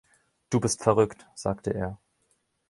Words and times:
„Du 0.49 0.59
bist 0.59 0.81
verrückt“, 0.81 1.27
sagte 1.35 1.69
er. 1.75 1.99